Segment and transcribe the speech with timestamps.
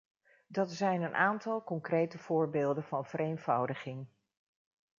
[0.47, 4.07] Dat zijn een aantal concrete voorbeelden van vereenvoudiging.